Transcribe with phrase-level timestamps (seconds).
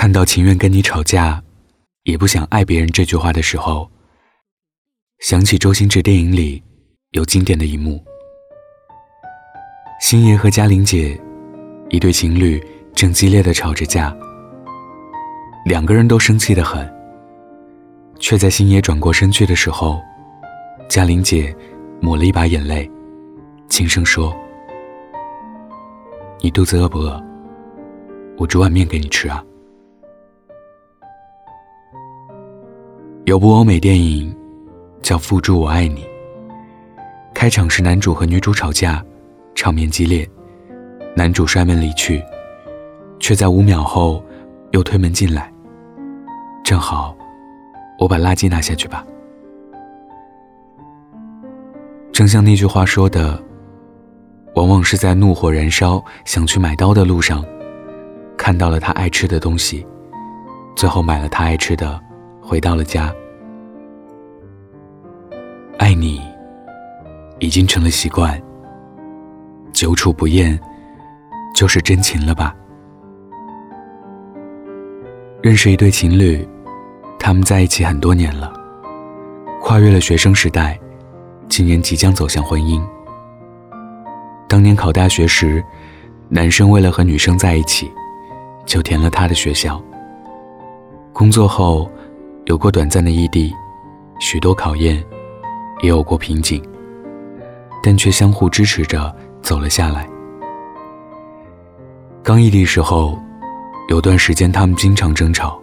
[0.00, 1.42] 看到“情愿跟你吵架，
[2.04, 3.86] 也不想爱别人”这句话的时候，
[5.18, 6.62] 想起周星驰电影里
[7.10, 8.02] 有经典的一幕：
[10.00, 11.20] 星爷和嘉玲姐
[11.90, 12.58] 一对情侣
[12.94, 14.16] 正激烈的吵着架，
[15.66, 16.90] 两个人都生气的很，
[18.18, 20.00] 却在星爷转过身去的时候，
[20.88, 21.54] 嘉玲姐
[22.00, 22.90] 抹了一把眼泪，
[23.68, 24.34] 轻声说
[26.40, 27.22] ：“你肚子饿不饿？
[28.38, 29.44] 我煮碗面给你吃啊。”
[33.30, 34.36] 有部欧美电影
[35.02, 36.02] 叫《付诸我爱你》，
[37.32, 39.00] 开场是男主和女主吵架，
[39.54, 40.28] 场面激烈，
[41.14, 42.20] 男主摔门离去，
[43.20, 44.20] 却在五秒后
[44.72, 45.48] 又推门进来。
[46.64, 47.16] 正好，
[48.00, 49.06] 我把垃圾拿下去吧。
[52.10, 53.40] 正像那句话说的，
[54.56, 57.44] 往往是在怒火燃烧、想去买刀的路上，
[58.36, 59.86] 看到了他爱吃的东西，
[60.74, 62.02] 最后买了他爱吃的，
[62.50, 63.14] 回到了家。
[65.78, 66.20] 爱你，
[67.38, 68.42] 已经成了习惯。
[69.72, 70.58] 久处不厌，
[71.54, 72.52] 就是真情了吧？
[75.40, 76.44] 认识一对情侣，
[77.20, 78.52] 他们在一起很多年了，
[79.60, 80.76] 跨越了学生时代，
[81.48, 82.82] 今年即将走向婚姻。
[84.48, 85.64] 当年考大学时，
[86.28, 87.88] 男生为了和女生在一起，
[88.66, 89.80] 就填了她的学校。
[91.12, 91.88] 工作后，
[92.50, 93.54] 有过短暂的异地，
[94.18, 95.00] 许多考验。
[95.82, 96.60] 也有过瓶颈，
[97.80, 100.06] 但却相互支持着走了下来。
[102.24, 103.16] 刚异地时候，
[103.88, 105.62] 有段时间他们经常争吵。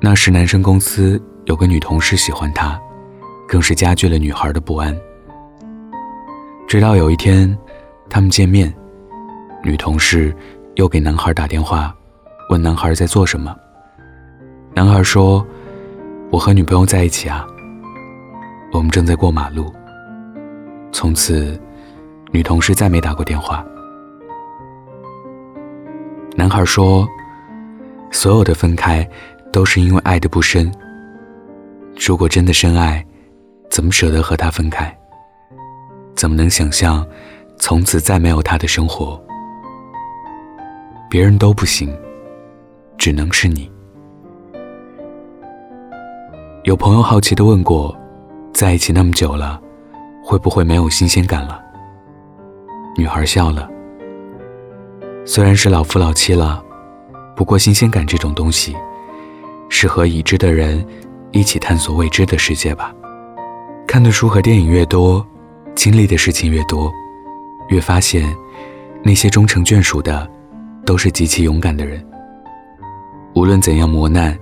[0.00, 2.80] 那时男生公司有个女同事喜欢他，
[3.48, 4.96] 更是加剧了女孩的不安。
[6.68, 7.58] 直到有一天，
[8.08, 8.72] 他们见面，
[9.64, 10.32] 女同事
[10.76, 11.92] 又给男孩打电话，
[12.50, 13.52] 问男孩在做什么。
[14.72, 15.44] 男孩说
[16.30, 17.46] ：“我和女朋友在一起啊。”
[18.72, 19.72] 我们正在过马路。
[20.92, 21.58] 从此，
[22.30, 23.64] 女同事再没打过电话。
[26.36, 27.08] 男孩说
[28.10, 29.08] ：“所有的分开，
[29.52, 30.70] 都是因为爱的不深。
[32.06, 33.04] 如果真的深爱，
[33.70, 34.94] 怎么舍得和他分开？
[36.14, 37.06] 怎么能想象
[37.58, 39.22] 从此再没有他的生活？
[41.08, 41.96] 别人都不行，
[42.98, 43.70] 只能是你。”
[46.66, 47.96] 有朋友好奇的问过。
[48.52, 49.60] 在一起那么久了，
[50.24, 51.60] 会不会没有新鲜感了？
[52.96, 53.70] 女孩笑了。
[55.24, 56.60] 虽然是老夫老妻了，
[57.36, 58.74] 不过新鲜感这种东西，
[59.68, 60.84] 是和已知的人
[61.30, 62.92] 一起探索未知的世界吧。
[63.86, 65.24] 看的书和电影越多，
[65.76, 66.92] 经历的事情越多，
[67.68, 68.34] 越发现，
[69.04, 70.28] 那些终成眷属的，
[70.84, 72.04] 都是极其勇敢的人。
[73.36, 74.36] 无论怎样磨难，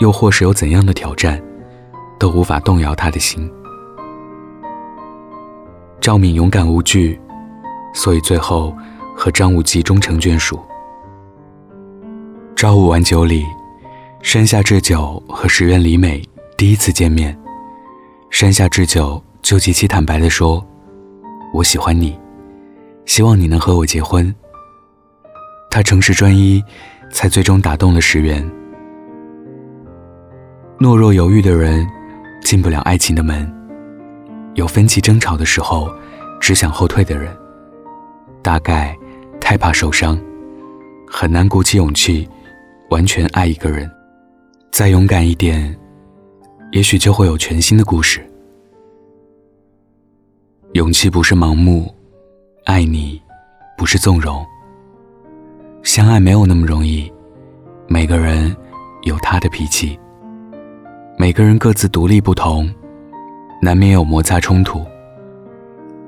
[0.00, 1.42] 又或是有怎样的挑战。
[2.18, 3.50] 都无法动摇他的心。
[6.00, 7.20] 赵敏勇敢无惧，
[7.92, 8.74] 所以最后
[9.16, 10.58] 和张无忌终成眷属。
[12.56, 13.44] 朝五晚九里，
[14.22, 16.22] 山下智久和石原里美
[16.56, 17.36] 第一次见面，
[18.30, 20.64] 山下智久就极其坦白的说
[21.52, 22.18] ：“我喜欢你，
[23.06, 24.34] 希望你能和我结婚。”
[25.70, 26.62] 他诚实专一，
[27.10, 28.48] 才最终打动了石原。
[30.84, 31.88] 懦弱犹豫的人。
[32.42, 33.50] 进不了爱情的门，
[34.52, 35.90] 有分歧争吵的时候，
[36.38, 37.34] 只想后退的人，
[38.42, 38.94] 大概
[39.40, 40.20] 太怕受伤，
[41.08, 42.28] 很难鼓起勇气
[42.90, 43.90] 完全爱一个人。
[44.70, 45.74] 再勇敢一点，
[46.72, 48.22] 也许就会有全新的故事。
[50.74, 51.94] 勇气不是盲目，
[52.66, 53.18] 爱你
[53.78, 54.44] 不是纵容。
[55.82, 57.10] 相爱没有那么容易，
[57.88, 58.54] 每个人
[59.04, 59.98] 有他的脾气。
[61.16, 62.68] 每个人各自独立不同，
[63.62, 64.84] 难免有摩擦冲突。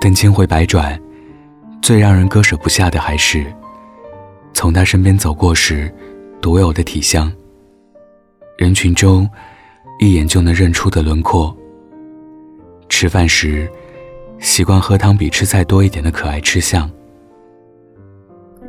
[0.00, 1.00] 但千回百转，
[1.82, 3.44] 最让人割舍不下的还是
[4.52, 5.92] 从他身边走过时
[6.40, 7.32] 独有的体香。
[8.58, 9.28] 人群中
[9.98, 11.54] 一眼就能认出的轮廓。
[12.88, 13.70] 吃饭时
[14.38, 16.88] 习惯喝汤比吃菜多一点的可爱吃相。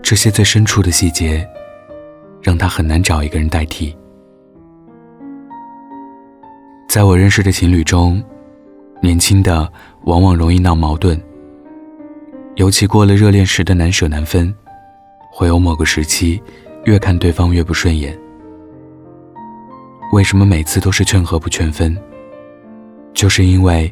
[0.01, 1.47] 这些最深处的细节，
[2.41, 3.95] 让他很难找一个人代替。
[6.91, 8.21] 在我认识的情侣中，
[9.01, 9.71] 年轻的
[10.03, 11.17] 往往容易闹矛盾，
[12.55, 14.53] 尤其过了热恋时的难舍难分，
[15.31, 16.43] 会有某个时期
[16.83, 18.13] 越看对方越不顺眼。
[20.11, 21.97] 为什么每次都是劝和不劝分？
[23.13, 23.89] 就是因为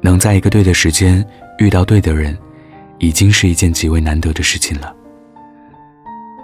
[0.00, 1.24] 能在一个对的时间
[1.60, 2.36] 遇到对的人，
[2.98, 4.92] 已经是一件极为难得的事情了。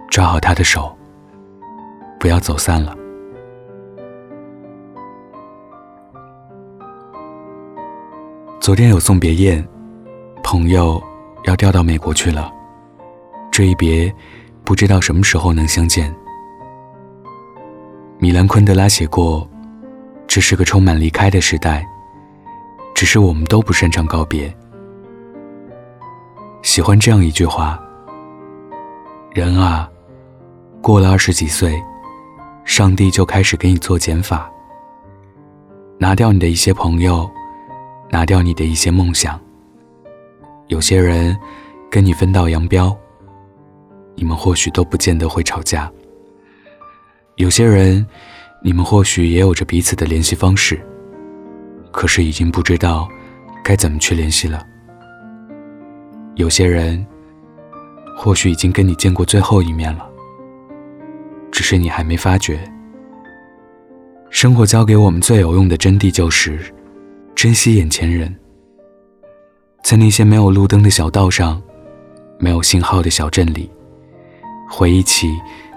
[0.08, 0.96] 抓好他的手，
[2.20, 2.96] 不要走散了。
[8.68, 9.66] 昨天有送别宴，
[10.44, 11.02] 朋友
[11.44, 12.52] 要调到美国去了。
[13.50, 14.14] 这一别，
[14.62, 16.14] 不知道什么时候能相见。
[18.18, 19.48] 米兰昆德拉写过
[20.28, 21.82] ：“这是个充满离开的时代，
[22.94, 24.54] 只是我们都不擅长告别。”
[26.60, 27.82] 喜欢这样一句话
[29.32, 29.88] ：“人啊，
[30.82, 31.82] 过了二十几岁，
[32.66, 34.46] 上帝就开始给你做减法，
[35.96, 37.26] 拿掉你的一些朋友，
[38.10, 39.40] 拿掉你的一些梦想。
[40.69, 41.37] 有些人
[41.90, 42.96] 跟你分道扬镳，
[44.14, 45.90] 你们或许都不见得会吵架。”
[47.37, 48.05] 有些人，
[48.64, 50.81] 你们或许也有着彼此的联系方式，
[51.93, 53.08] 可是已经不知道
[53.62, 54.66] 该怎么去联系了。
[56.34, 57.06] 有些人，
[58.16, 60.04] 或许已经跟你见过最后一面了，
[61.52, 62.58] 只是你还没发觉。
[64.31, 66.61] 生活教给我们最有用的真谛就是
[67.38, 68.35] 珍惜眼前人。
[69.85, 71.62] 在那些没有路灯的小道上，
[72.37, 73.70] 没有信号的小镇里，
[74.69, 75.29] 回忆起。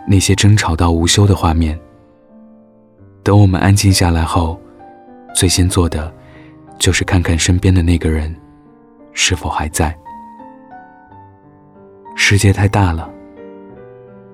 [0.07, 1.79] 那些争吵到无休的画面，
[3.21, 4.59] 等我们安静下来后，
[5.35, 6.11] 最先做的
[6.79, 8.35] 就是看看身边的那个人
[9.13, 9.95] 是否还在。
[12.15, 13.07] 世界太大了，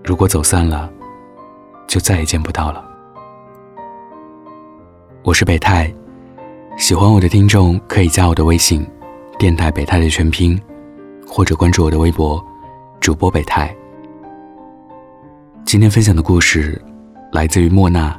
[0.02, 0.90] 如果走散了，
[1.88, 2.82] 就再也见不到了。
[5.24, 5.94] 我是北太，
[6.78, 8.86] 喜欢我的听众可以加我的微信
[9.40, 10.58] “电台北泰”的全拼，
[11.26, 12.42] 或者关注我的微博
[13.02, 13.76] “主播北泰”。
[15.66, 16.80] 今天分享的故事
[17.32, 18.16] 来自于莫娜。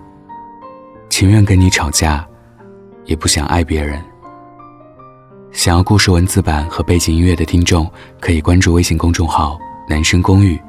[1.09, 2.27] 情愿跟你吵架，
[3.05, 4.03] 也不想爱别人。
[5.53, 7.89] 想要故事文字版和背景音乐的听众，
[8.19, 9.57] 可以关注微信公众号
[9.89, 10.61] “男生公寓”，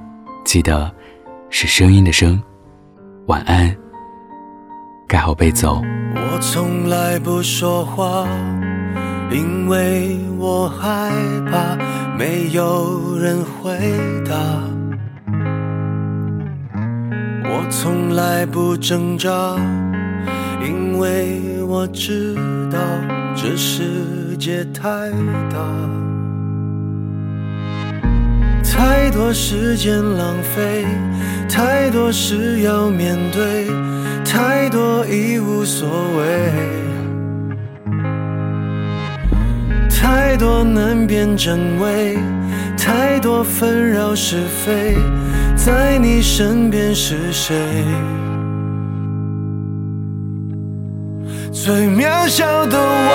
[0.45, 0.93] 记得
[1.49, 2.39] 是声音的声。
[3.25, 3.75] 晚安，
[5.09, 5.81] 盖好被走。
[6.13, 8.27] 我从来不说话，
[9.31, 11.09] 因为我害
[11.51, 11.75] 怕
[12.15, 13.75] 没有人回
[14.23, 14.35] 答。
[17.43, 19.57] 我从来不挣扎，
[20.61, 22.35] 因为我知
[22.71, 22.77] 道
[23.35, 25.09] 这世界太
[25.49, 25.57] 大，
[28.63, 30.85] 太多时间浪费，
[31.49, 33.65] 太多事要面对，
[34.31, 36.53] 太多已无所谓，
[39.89, 42.15] 太多难辨真伪，
[42.77, 44.95] 太多纷扰是非。
[45.55, 47.55] 在你身边是谁？
[51.51, 53.11] 最渺小的我，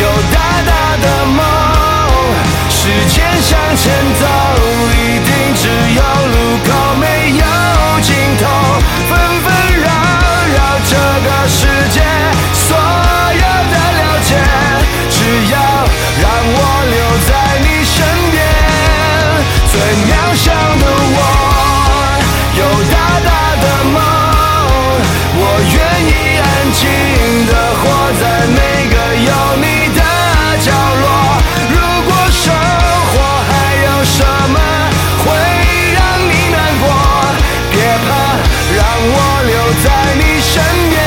[0.00, 0.57] 有大
[19.78, 20.84] 最渺小的
[21.14, 21.18] 我
[22.58, 22.60] 有
[22.90, 23.30] 大大
[23.62, 23.64] 的
[23.94, 23.96] 梦
[25.38, 25.42] 我
[25.72, 25.76] 愿
[26.10, 26.82] 意安静
[27.46, 27.82] 的活
[28.20, 28.58] 在每
[28.90, 29.30] 个有
[29.62, 30.00] 你的
[30.66, 30.68] 角
[31.02, 31.06] 落
[31.70, 31.78] 如
[32.08, 32.42] 果生
[33.06, 33.14] 活
[33.46, 33.50] 还
[33.86, 34.16] 有什
[34.50, 34.56] 么
[35.22, 35.26] 会
[35.94, 35.98] 让
[36.28, 36.84] 你难过
[37.70, 38.10] 别怕
[38.74, 38.82] 让
[39.14, 39.16] 我
[39.46, 39.54] 留
[39.84, 40.50] 在你身
[40.90, 40.97] 边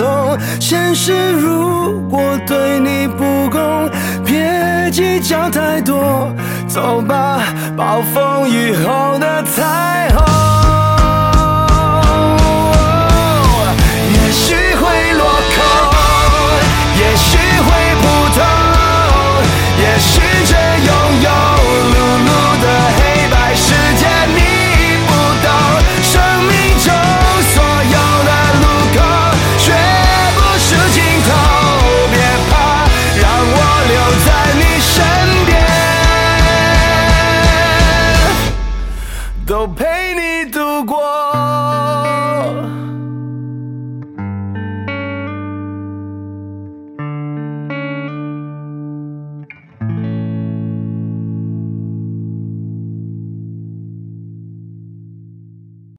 [0.00, 0.38] 懂。
[0.58, 3.90] 现实如果对你不公，
[4.24, 6.34] 别计较太多，
[6.66, 7.38] 走吧，
[7.76, 10.24] 暴风雨后的彩虹。
[14.14, 15.58] 也许会落空，
[16.96, 17.68] 也许会
[18.00, 18.04] 普
[18.38, 18.69] 通。